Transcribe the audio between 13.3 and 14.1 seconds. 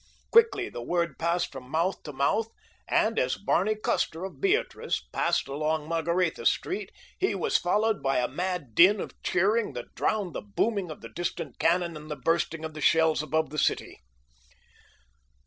the city.